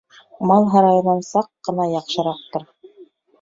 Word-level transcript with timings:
Мал 0.51 0.63
һарайынан 0.75 1.21
саҡ 1.27 1.49
ҡына 1.69 1.85
яҡшыраҡтыр. 1.93 2.67